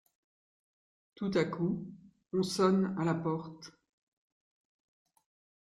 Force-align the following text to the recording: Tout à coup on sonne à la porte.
Tout 1.13 1.29
à 1.35 1.43
coup 1.43 1.85
on 2.33 2.41
sonne 2.41 2.95
à 2.99 3.05
la 3.05 3.13
porte. 3.13 3.71